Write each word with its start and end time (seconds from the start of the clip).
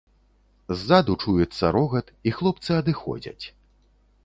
Ззаду 0.79 1.15
чуецца 1.25 1.65
рогат, 1.77 2.09
і 2.31 2.35
хлопцы 2.39 2.71
адыходзяць. 2.81 3.45